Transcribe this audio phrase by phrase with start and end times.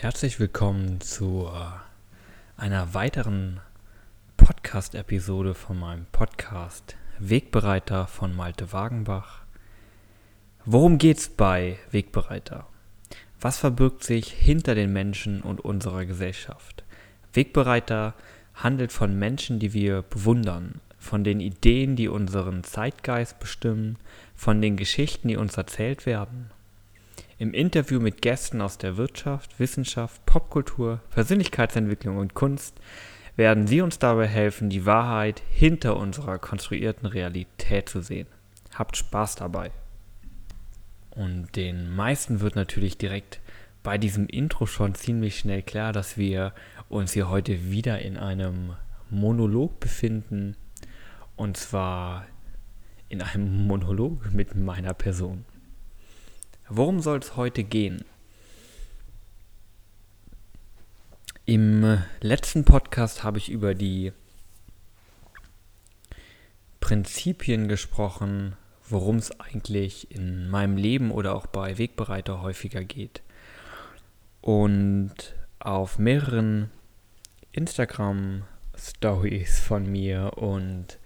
[0.00, 3.58] Herzlich willkommen zu äh, einer weiteren
[4.36, 9.42] Podcast-Episode von meinem Podcast Wegbereiter von Malte Wagenbach.
[10.64, 12.68] Worum geht's bei Wegbereiter?
[13.40, 16.84] Was verbirgt sich hinter den Menschen und unserer Gesellschaft?
[17.32, 18.14] Wegbereiter
[18.54, 23.98] handelt von Menschen, die wir bewundern, von den Ideen, die unseren Zeitgeist bestimmen,
[24.36, 26.52] von den Geschichten, die uns erzählt werden
[27.38, 32.80] im Interview mit Gästen aus der Wirtschaft, Wissenschaft, Popkultur, Persönlichkeitsentwicklung und Kunst
[33.36, 38.26] werden sie uns dabei helfen, die Wahrheit hinter unserer konstruierten Realität zu sehen.
[38.74, 39.70] Habt Spaß dabei.
[41.10, 43.40] Und den meisten wird natürlich direkt
[43.84, 46.52] bei diesem Intro schon ziemlich schnell klar, dass wir
[46.88, 48.74] uns hier heute wieder in einem
[49.10, 50.56] Monolog befinden.
[51.36, 52.26] Und zwar
[53.08, 55.44] in einem Monolog mit meiner Person.
[56.70, 58.04] Worum soll es heute gehen?
[61.46, 64.12] Im letzten Podcast habe ich über die
[66.80, 68.54] Prinzipien gesprochen,
[68.86, 73.22] worum es eigentlich in meinem Leben oder auch bei Wegbereiter häufiger geht.
[74.42, 75.14] Und
[75.60, 76.70] auf mehreren
[77.52, 80.98] Instagram-Stories von mir und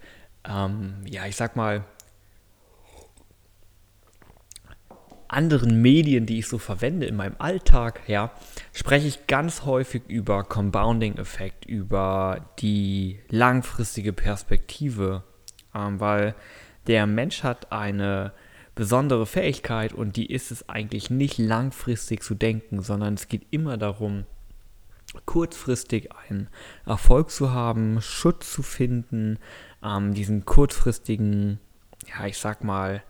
[0.43, 1.85] ähm, ja, ich sag mal,
[5.33, 8.31] anderen Medien, die ich so verwende in meinem Alltag, ja,
[8.73, 15.23] spreche ich ganz häufig über Compounding-Effekt, über die langfristige Perspektive,
[15.75, 16.35] ähm, weil
[16.87, 18.33] der Mensch hat eine
[18.75, 23.77] besondere Fähigkeit und die ist es eigentlich nicht langfristig zu denken, sondern es geht immer
[23.77, 24.25] darum,
[25.25, 26.49] kurzfristig einen
[26.85, 29.37] Erfolg zu haben, Schutz zu finden,
[29.83, 31.59] ähm, diesen kurzfristigen,
[32.07, 33.03] ja, ich sag mal,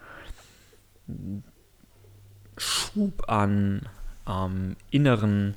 [2.58, 3.88] Schub an
[4.28, 5.56] ähm, inneren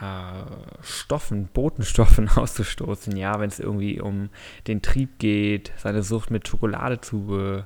[0.00, 0.46] ja,
[0.82, 4.30] Stoffen, Botenstoffen auszustoßen, ja, wenn es irgendwie um
[4.66, 7.64] den Trieb geht, seine Sucht mit Schokolade zu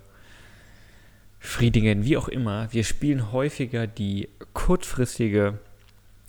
[1.40, 2.72] befriedigen, wie auch immer.
[2.72, 5.58] Wir spielen häufiger die kurzfristige,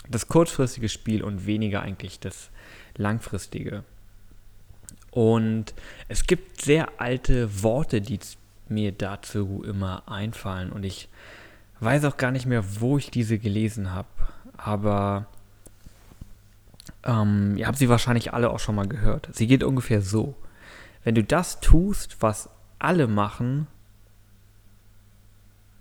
[0.09, 2.50] das kurzfristige Spiel und weniger eigentlich das
[2.95, 3.83] langfristige.
[5.11, 5.73] Und
[6.09, 8.19] es gibt sehr alte Worte, die
[8.69, 10.72] mir dazu immer einfallen.
[10.72, 11.09] Und ich
[11.79, 14.07] weiß auch gar nicht mehr, wo ich diese gelesen habe.
[14.57, 15.28] Aber
[17.03, 19.29] ähm, ihr habt sie wahrscheinlich alle auch schon mal gehört.
[19.31, 20.35] Sie geht ungefähr so.
[21.03, 23.67] Wenn du das tust, was alle machen,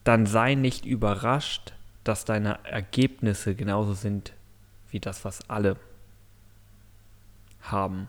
[0.05, 4.33] dann sei nicht überrascht, dass deine Ergebnisse genauso sind
[4.91, 5.77] wie das, was alle
[7.61, 8.07] haben.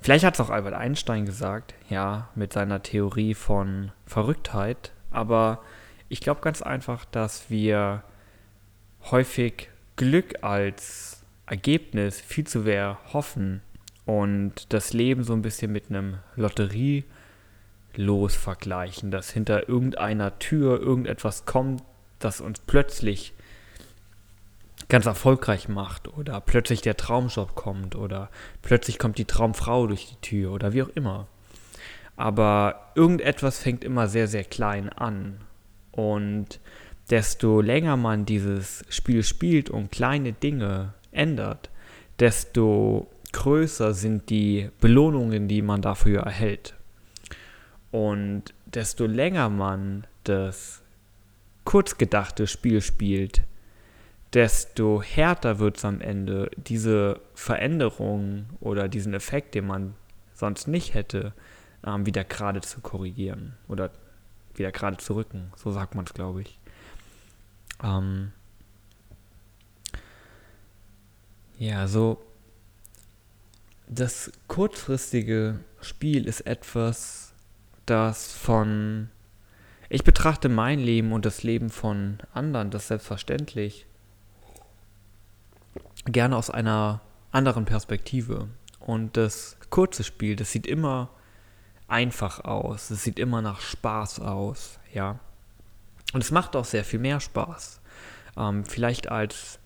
[0.00, 4.92] Vielleicht hat es auch Albert Einstein gesagt, ja, mit seiner Theorie von Verrücktheit.
[5.10, 5.62] Aber
[6.08, 8.02] ich glaube ganz einfach, dass wir
[9.10, 13.62] häufig Glück als Ergebnis viel zu sehr hoffen
[14.04, 17.04] und das Leben so ein bisschen mit einem Lotterie
[17.94, 21.82] los vergleichen, dass hinter irgendeiner Tür irgendetwas kommt,
[22.18, 23.34] das uns plötzlich
[24.88, 28.30] ganz erfolgreich macht oder plötzlich der Traumjob kommt oder
[28.62, 31.26] plötzlich kommt die Traumfrau durch die Tür oder wie auch immer.
[32.16, 35.38] Aber irgendetwas fängt immer sehr, sehr klein an.
[35.92, 36.58] Und
[37.10, 41.70] desto länger man dieses Spiel spielt und kleine Dinge ändert,
[42.18, 46.74] desto größer sind die Belohnungen, die man dafür erhält.
[47.90, 50.82] Und desto länger man das
[51.64, 53.42] kurzgedachte Spiel spielt,
[54.34, 59.94] desto härter wird es am Ende, diese Veränderung oder diesen Effekt, den man
[60.34, 61.32] sonst nicht hätte,
[61.86, 63.90] ähm, wieder gerade zu korrigieren oder
[64.54, 65.52] wieder gerade zu rücken.
[65.56, 66.58] So sagt man es, glaube ich.
[67.82, 68.32] Ähm
[71.58, 72.22] ja, so
[73.88, 77.32] das kurzfristige Spiel ist etwas,
[77.86, 79.08] das von
[79.90, 83.86] ich betrachte mein Leben und das Leben von anderen, das selbstverständlich
[86.12, 87.00] gerne aus einer
[87.32, 88.48] anderen Perspektive.
[88.80, 91.10] Und das kurze Spiel, das sieht immer
[91.88, 92.90] einfach aus.
[92.90, 95.18] Es sieht immer nach Spaß aus, ja.
[96.12, 97.80] Und es macht auch sehr viel mehr Spaß.
[98.36, 99.58] Ähm, vielleicht als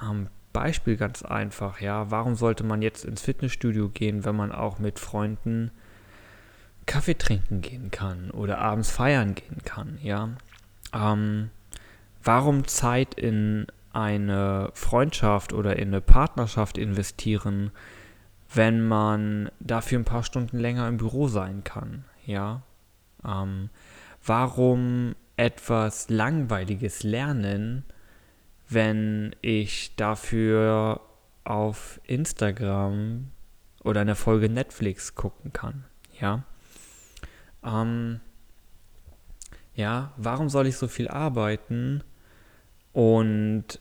[0.00, 2.10] ähm, Beispiel ganz einfach, ja.
[2.10, 5.70] Warum sollte man jetzt ins Fitnessstudio gehen, wenn man auch mit Freunden
[6.86, 10.30] Kaffee trinken gehen kann oder abends feiern gehen kann, ja?
[10.92, 11.50] Ähm,
[12.22, 17.70] warum Zeit in eine Freundschaft oder in eine Partnerschaft investieren,
[18.52, 22.62] wenn man dafür ein paar Stunden länger im Büro sein kann, ja?
[23.24, 23.70] Ähm,
[24.24, 27.84] warum etwas Langweiliges lernen,
[28.68, 31.00] wenn ich dafür
[31.44, 33.30] auf Instagram
[33.82, 35.84] oder eine Folge Netflix gucken kann.
[36.20, 36.44] Ja.
[37.62, 38.20] Ähm,
[39.74, 42.02] ja, warum soll ich so viel arbeiten
[42.94, 43.80] und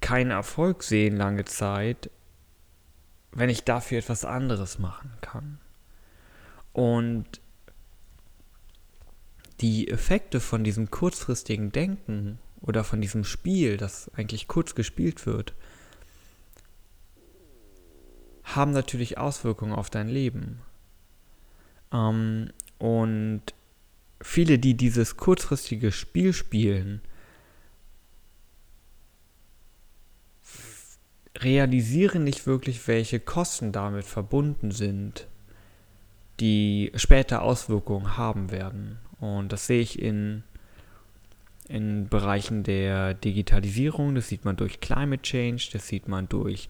[0.00, 2.10] keinen Erfolg sehen lange Zeit,
[3.32, 5.58] wenn ich dafür etwas anderes machen kann?
[6.72, 7.40] Und
[9.60, 15.54] die Effekte von diesem kurzfristigen Denken oder von diesem Spiel, das eigentlich kurz gespielt wird,
[18.44, 20.60] haben natürlich Auswirkungen auf dein Leben.
[21.92, 23.42] Ähm, und
[24.20, 27.00] viele, die dieses kurzfristige Spiel spielen,
[31.42, 35.26] realisieren nicht wirklich, welche Kosten damit verbunden sind,
[36.40, 38.98] die später Auswirkungen haben werden.
[39.20, 40.42] Und das sehe ich in,
[41.68, 46.68] in Bereichen der Digitalisierung, das sieht man durch Climate Change, das sieht man durch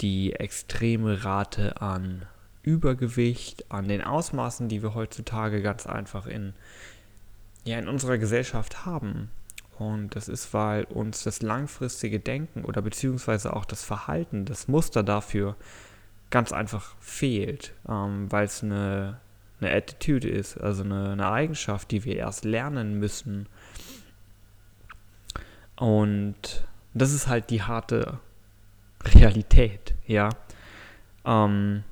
[0.00, 2.26] die extreme Rate an
[2.62, 6.54] Übergewicht, an den Ausmaßen, die wir heutzutage ganz einfach in,
[7.64, 9.30] ja, in unserer Gesellschaft haben.
[9.90, 15.02] Und das ist, weil uns das langfristige Denken oder beziehungsweise auch das Verhalten, das Muster
[15.02, 15.56] dafür
[16.30, 19.20] ganz einfach fehlt, ähm, weil es eine,
[19.60, 23.48] eine Attitude ist, also eine, eine Eigenschaft, die wir erst lernen müssen.
[25.76, 28.18] Und das ist halt die harte
[29.04, 30.28] Realität, ja.
[31.24, 31.84] Ähm,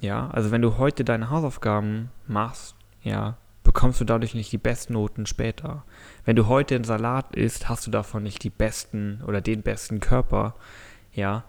[0.00, 3.36] ja, also wenn du heute deine Hausaufgaben machst, ja,
[3.68, 5.84] bekommst du dadurch nicht die besten Noten später.
[6.24, 10.00] Wenn du heute einen Salat isst, hast du davon nicht die besten oder den besten
[10.00, 10.54] Körper,
[11.12, 11.44] ja.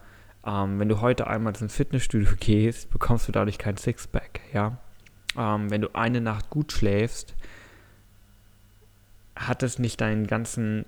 [0.46, 4.80] Ähm, wenn du heute einmal ins Fitnessstudio gehst, bekommst du dadurch kein Sixpack, ja.
[5.38, 7.36] Ähm, wenn du eine Nacht gut schläfst,
[9.38, 10.84] hat es nicht deinen ganzen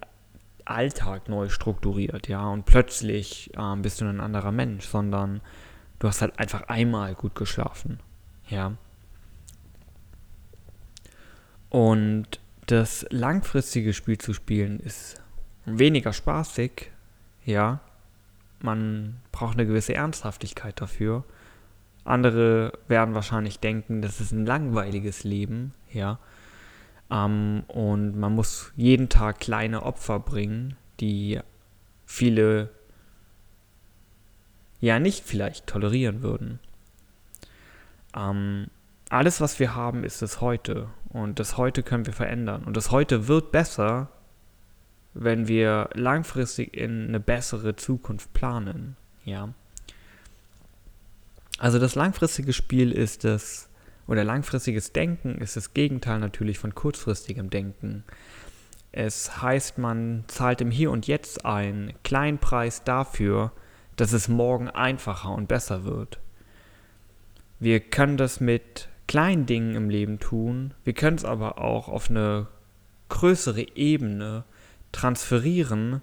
[0.66, 5.40] Alltag neu strukturiert, ja, und plötzlich ähm, bist du ein anderer Mensch, sondern
[6.00, 8.02] du hast halt einfach einmal gut geschlafen,
[8.50, 8.74] ja.
[11.72, 15.22] Und das langfristige Spiel zu spielen ist
[15.66, 16.92] weniger spaßig,
[17.46, 17.80] ja.
[18.60, 21.24] Man braucht eine gewisse Ernsthaftigkeit dafür.
[22.04, 26.20] Andere werden wahrscheinlich denken, das ist ein langweiliges Leben, ja.
[27.10, 31.40] Ähm, und man muss jeden Tag kleine Opfer bringen, die
[32.06, 32.70] viele
[34.82, 36.60] ja nicht vielleicht tolerieren würden.
[38.14, 38.68] Ähm,
[39.10, 40.90] alles, was wir haben, ist das Heute.
[41.14, 42.64] Und das Heute können wir verändern.
[42.64, 44.10] Und das Heute wird besser,
[45.14, 48.96] wenn wir langfristig in eine bessere Zukunft planen.
[49.26, 49.54] Ja.
[51.58, 53.70] Also das langfristige Spiel ist das
[54.08, 58.04] oder langfristiges Denken ist das Gegenteil natürlich von kurzfristigem Denken.
[58.92, 63.52] Es heißt, man zahlt im Hier und Jetzt einen kleinen Preis dafür,
[63.96, 66.20] dass es morgen einfacher und besser wird.
[67.60, 72.10] Wir können das mit kleinen Dingen im Leben tun, wir können es aber auch auf
[72.10, 72.48] eine
[73.10, 74.46] größere Ebene
[74.94, 76.02] transferieren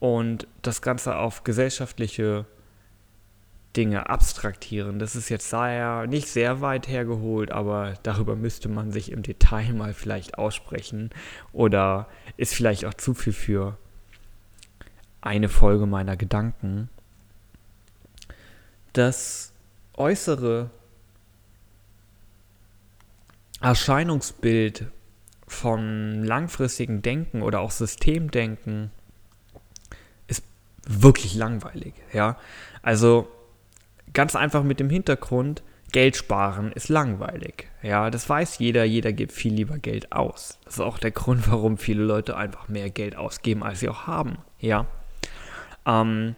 [0.00, 2.44] und das Ganze auf gesellschaftliche
[3.76, 4.98] Dinge abstraktieren.
[4.98, 9.72] Das ist jetzt daher nicht sehr weit hergeholt, aber darüber müsste man sich im Detail
[9.72, 11.10] mal vielleicht aussprechen
[11.52, 13.78] oder ist vielleicht auch zu viel für
[15.20, 16.88] eine Folge meiner Gedanken.
[18.92, 19.52] Das
[19.96, 20.70] äußere
[23.64, 24.86] Erscheinungsbild
[25.46, 28.90] von langfristigem Denken oder auch Systemdenken
[30.26, 30.42] ist
[30.86, 32.36] wirklich langweilig, ja.
[32.82, 33.28] Also
[34.14, 37.68] Ganz einfach mit dem Hintergrund, Geld sparen ist langweilig.
[37.82, 40.58] Ja, das weiß jeder, jeder gibt viel lieber Geld aus.
[40.64, 44.06] Das ist auch der Grund, warum viele Leute einfach mehr Geld ausgeben, als sie auch
[44.06, 44.38] haben.
[44.60, 44.86] Ja.
[45.84, 46.36] Ähm,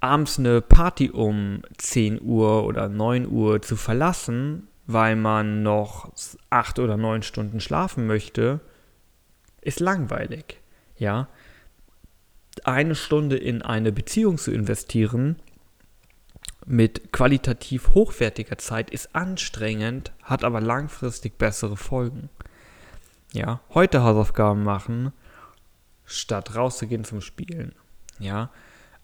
[0.00, 6.12] abends eine Party um 10 Uhr oder 9 Uhr zu verlassen, weil man noch
[6.50, 8.60] 8 oder 9 Stunden schlafen möchte,
[9.60, 10.60] ist langweilig.
[10.96, 11.28] Ja.
[12.64, 15.36] Eine Stunde in eine Beziehung zu investieren,
[16.68, 22.28] mit qualitativ hochwertiger Zeit ist anstrengend, hat aber langfristig bessere Folgen.
[23.32, 25.12] Ja, heute Hausaufgaben machen,
[26.04, 27.72] statt rauszugehen zum Spielen.
[28.18, 28.50] Ja,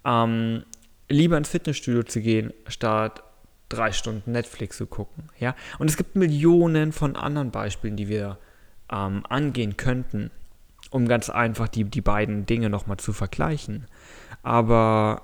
[0.04, 0.64] ähm,
[1.08, 3.22] lieber ins Fitnessstudio zu gehen, statt
[3.72, 5.28] drei Stunden Netflix zu gucken.
[5.38, 8.38] Ja, und es gibt Millionen von anderen Beispielen, die wir
[8.90, 10.30] ähm, angehen könnten,
[10.90, 13.86] um ganz einfach die, die beiden Dinge nochmal zu vergleichen.
[14.42, 15.22] Aber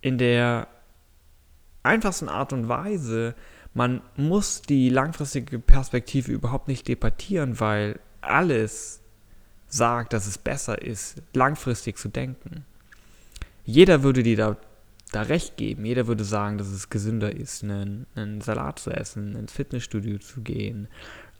[0.00, 0.68] in der
[1.82, 3.34] einfachsten Art und Weise,
[3.74, 9.00] man muss die langfristige Perspektive überhaupt nicht debattieren, weil alles
[9.66, 12.64] sagt, dass es besser ist, langfristig zu denken.
[13.64, 14.56] Jeder würde dir da,
[15.12, 15.84] da recht geben.
[15.84, 20.40] Jeder würde sagen, dass es gesünder ist, einen, einen Salat zu essen, ins Fitnessstudio zu
[20.40, 20.88] gehen,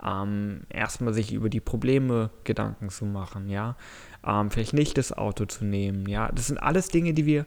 [0.05, 3.77] ähm, erstmal sich über die Probleme Gedanken zu machen, ja,
[4.25, 7.47] ähm, vielleicht nicht das Auto zu nehmen, ja, das sind alles Dinge, die wir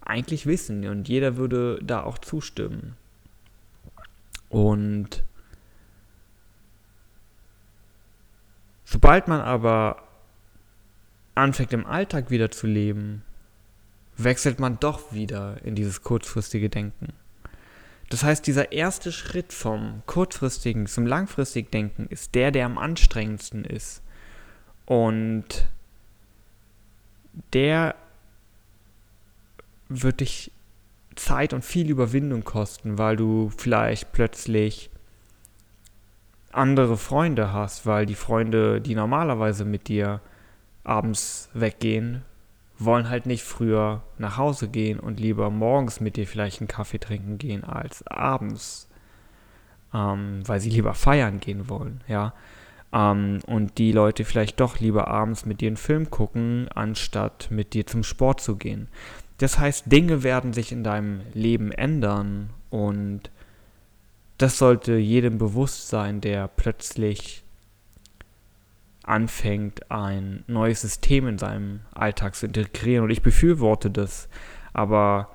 [0.00, 2.96] eigentlich wissen und jeder würde da auch zustimmen.
[4.48, 5.22] Und
[8.84, 10.02] sobald man aber
[11.36, 13.22] anfängt im Alltag wieder zu leben,
[14.16, 17.12] wechselt man doch wieder in dieses kurzfristige Denken.
[18.10, 23.64] Das heißt, dieser erste Schritt vom kurzfristigen zum langfristigen Denken ist der, der am anstrengendsten
[23.64, 24.02] ist.
[24.84, 25.68] Und
[27.52, 27.94] der
[29.88, 30.50] wird dich
[31.14, 34.90] Zeit und viel Überwindung kosten, weil du vielleicht plötzlich
[36.50, 40.20] andere Freunde hast, weil die Freunde, die normalerweise mit dir
[40.82, 42.24] abends weggehen,
[42.80, 46.98] wollen halt nicht früher nach Hause gehen und lieber morgens mit dir vielleicht einen Kaffee
[46.98, 48.88] trinken gehen als abends,
[49.94, 52.32] ähm, weil sie lieber feiern gehen wollen, ja.
[52.92, 57.74] Ähm, und die Leute vielleicht doch lieber abends mit dir einen Film gucken, anstatt mit
[57.74, 58.88] dir zum Sport zu gehen.
[59.38, 63.30] Das heißt, Dinge werden sich in deinem Leben ändern und
[64.38, 67.44] das sollte jedem bewusst sein, der plötzlich
[69.10, 73.04] anfängt, ein neues System in seinem Alltag zu integrieren.
[73.04, 74.28] Und ich befürworte das,
[74.72, 75.30] aber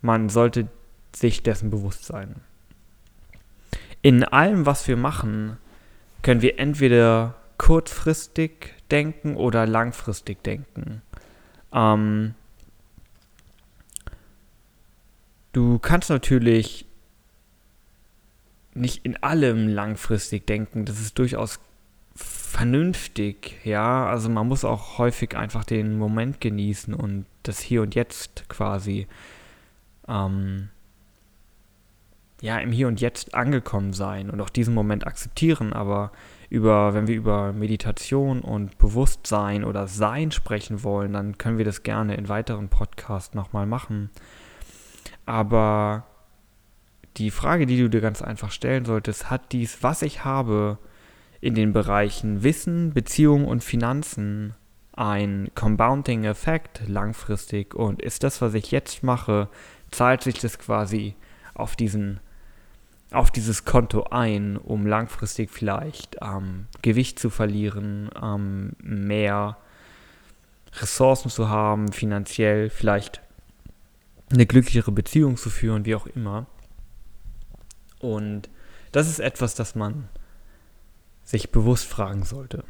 [0.00, 0.68] man sollte
[1.14, 2.36] sich dessen bewusst sein.
[4.02, 5.58] In allem, was wir machen,
[6.22, 11.02] können wir entweder kurzfristig denken oder langfristig denken.
[11.72, 12.34] Ähm,
[15.52, 16.86] du kannst natürlich
[18.74, 20.84] nicht in allem langfristig denken.
[20.84, 21.58] Das ist durchaus
[22.48, 24.06] vernünftig, ja.
[24.06, 29.06] Also man muss auch häufig einfach den Moment genießen und das Hier und Jetzt quasi,
[30.08, 30.70] ähm,
[32.40, 35.72] ja, im Hier und Jetzt angekommen sein und auch diesen Moment akzeptieren.
[35.72, 36.10] Aber
[36.50, 41.82] über, wenn wir über Meditation und Bewusstsein oder Sein sprechen wollen, dann können wir das
[41.82, 44.10] gerne in weiteren Podcasts nochmal machen.
[45.26, 46.06] Aber
[47.18, 50.78] die Frage, die du dir ganz einfach stellen solltest, hat dies, was ich habe,
[51.40, 54.54] in den Bereichen Wissen, Beziehung und Finanzen
[54.92, 59.48] ein Compounding-Effekt langfristig und ist das, was ich jetzt mache,
[59.90, 61.14] zahlt sich das quasi
[61.54, 62.20] auf diesen
[63.10, 69.56] auf dieses Konto ein, um langfristig vielleicht ähm, Gewicht zu verlieren, ähm, mehr
[70.74, 73.22] Ressourcen zu haben, finanziell vielleicht
[74.30, 76.44] eine glücklichere Beziehung zu führen, wie auch immer.
[77.98, 78.50] Und
[78.92, 80.08] das ist etwas, das man
[81.28, 82.64] sich bewusst fragen sollte.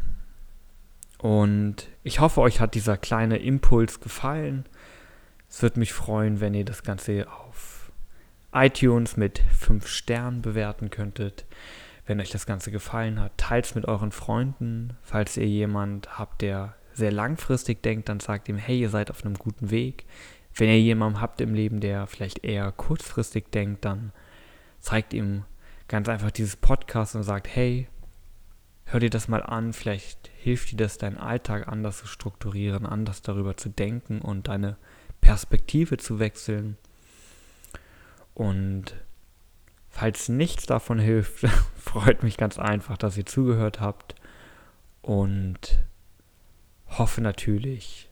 [1.19, 4.65] Und ich hoffe, euch hat dieser kleine Impuls gefallen.
[5.49, 7.93] Es würde mich freuen, wenn ihr das Ganze auf
[8.53, 11.47] iTunes mit 5 Sternen bewerten könntet.
[12.05, 14.97] Wenn euch das Ganze gefallen hat, teilt es mit euren Freunden.
[15.03, 19.25] Falls ihr jemand habt, der sehr langfristig denkt, dann sagt ihm, hey, ihr seid auf
[19.25, 20.05] einem guten Weg.
[20.53, 24.11] Wenn ihr jemanden habt im Leben, der vielleicht eher kurzfristig denkt, dann
[24.81, 25.45] zeigt ihm
[25.87, 27.87] ganz einfach dieses Podcast und sagt, hey,
[28.89, 33.23] hör dir das mal an, vielleicht hilft dir das, deinen Alltag anders zu strukturieren, anders
[33.23, 34.77] darüber zu denken und deine
[35.21, 36.79] Perspektive zu wechseln.
[38.35, 38.97] Und
[39.91, 44.15] falls nichts davon hilft, freut mich ganz einfach, dass ihr zugehört habt
[45.03, 45.81] und
[46.87, 48.09] hoffe natürlich,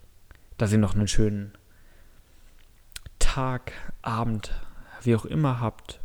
[0.59, 1.53] dass ihr noch einen schönen
[3.19, 4.53] Tag, Abend,
[5.03, 6.01] wie auch immer habt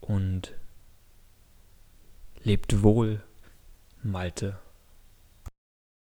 [0.00, 0.54] und
[2.42, 3.22] lebt wohl.
[4.02, 4.54] Malte